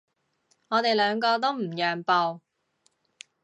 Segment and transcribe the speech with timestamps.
[0.69, 2.41] 我哋兩個都唔讓步